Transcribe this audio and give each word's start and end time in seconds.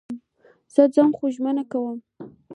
زه 0.73 0.83
ځم 0.93 1.09
خو 1.17 1.25
ژمنه 1.35 1.63
کوم 1.71 1.97